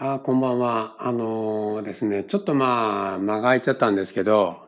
[0.00, 0.94] あこんばんは。
[1.00, 4.58] あのーですね、ちょっとまあ、間が空いちゃったんですけど、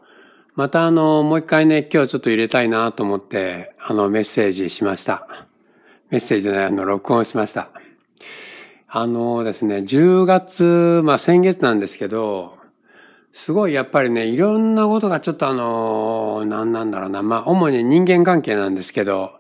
[0.57, 5.47] またあの、もう一回ね、今日ちょっと入れたいなと思って、あの、メッセージしました。
[6.11, 7.71] メッセージじゃない、あの、録音しました。
[8.89, 12.59] あのですね、10月、まあ先月なんですけど、
[13.33, 19.35] すごいやっぱりね、いろんなことがちょっとあの、何なんだろうな、まあ主に人間関係なんですけど、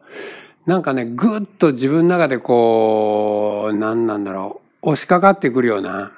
[0.66, 6.12] なんかね、ぐっと自分の中でこう、何なんだろう、押しかかってくるような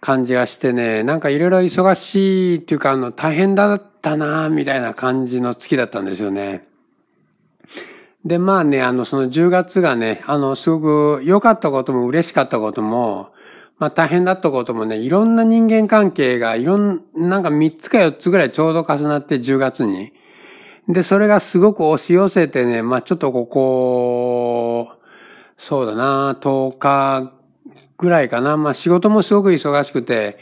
[0.00, 6.66] 感じがしてね、なんかいろいろ忙しいっていうか、あの、大変だったなみたいな感じの月だったんですよね。
[8.24, 13.30] で、まあね、あの、その10月がね、あの、すごく良かったことも嬉しかったことも、
[13.78, 20.12] まあ大変だったこともね、いろんな人間関係が、いろん、なんか3つか4つぐらいちょうど重なって10月に。
[20.88, 24.88] で、それがすごく押し寄せてね、まあちょっとここ、
[25.58, 27.32] そうだな、10日
[27.98, 28.56] ぐらいかな。
[28.56, 30.38] まあ仕事もすごく忙しくて、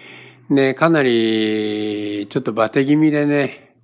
[0.50, 3.74] ね、かなりちょっとバテ気味でね、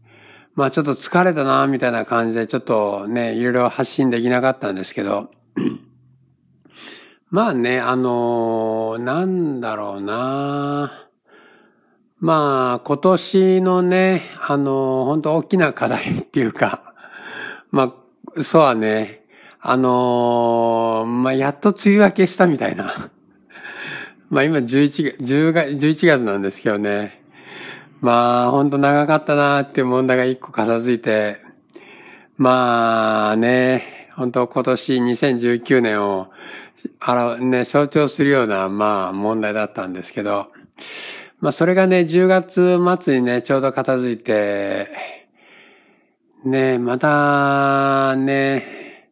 [0.55, 5.30] まあちょっと疲れたな、みたいな感じでちょっとね、いろいろ発信できなかったんですけど、
[7.30, 11.08] まあね、あのなんだろうな
[12.19, 16.92] まあ今年のね、あの本当大きな課題っていうか、
[17.72, 17.94] ま
[18.36, 19.24] あ、そうはね、
[19.61, 23.11] あのまあやっと梅雨明けしたみたいな。
[24.31, 27.20] まあ今11月、10月、11月なんですけどね。
[28.00, 31.39] まあ本当長かったなーっていう問題が一個片付いて、
[32.36, 36.28] まあね、本当今年2019年を、
[37.01, 40.53] あら、ね、象徴するような、まあ問題だったんですけど、
[41.41, 44.91] まあそれがね、10月末にね、ちょうど片付いて、
[46.45, 49.08] ね、またね、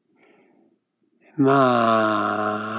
[1.36, 2.37] ま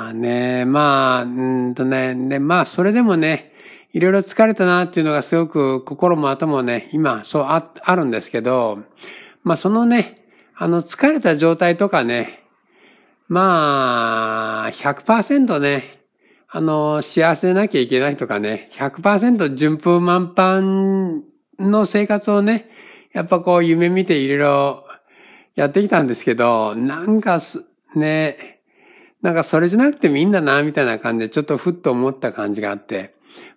[0.09, 3.53] あね、まあ、うんとね、で、まあそれでもね、
[3.91, 8.79] いろいろ疲れたなっていうのがすごく心も頭もね、今そうああるんですけど、
[9.43, 12.43] まあそのね、あの疲れた状態とかね、
[13.27, 16.01] まあ100%ね、
[16.49, 21.23] あの幸せでなきゃいけないとかね、100%順風満帆
[21.59, 22.69] の生活をね、
[23.13, 24.83] やっぱこう夢見ていろいろ
[25.55, 27.63] やってきたんですけど、なんかす
[27.95, 28.58] ね、
[29.21, 33.13] なんかそれじゃなくてもいいんだな、みたいな感じでちょっとふっと思った感じがあって。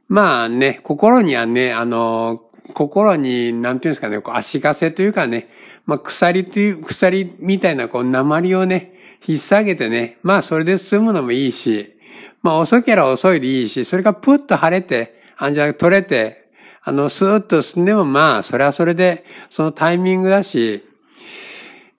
[0.08, 2.42] まあね、心にはね、あの、
[2.74, 5.48] 心に、なんていうんですかね、こう足かせというかね、
[5.86, 8.92] まあ鎖という、鎖みたいなこう鉛をね、
[9.26, 11.96] 引っ提げてね、まあそれで済むのもいいし、
[12.42, 16.42] まあ遅ければ遅いでいいし、それがプッと晴れて、あんじゃ取れて、
[16.84, 20.84] あの、スーッと進んでもまあ、それはそれで、そのタイミングだし、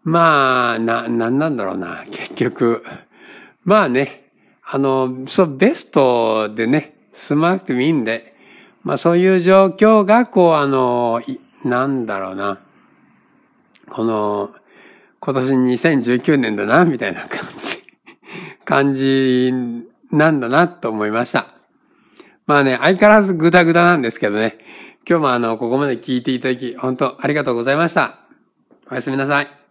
[0.04, 2.84] まあ、な、なんなんだろうな、結局。
[3.66, 4.32] まあね、
[4.66, 8.34] あの、そう、ベストでね、済まなくてもいいんで、
[8.84, 11.22] まあそういう状況が、こう、あの、
[11.64, 12.60] なんだろうな、
[13.90, 14.52] この、
[15.20, 17.84] 今年2019年だな、みたいな感じ、
[18.66, 19.54] 感じ
[20.12, 21.48] なんだな、と思いました。
[22.46, 24.58] まあね、相変わらずグダグダなんですけどね、
[25.08, 28.20] 今日もあの、ここまで聞いていただき、本当ありがとうございました。
[28.92, 29.63] おやすみなさい。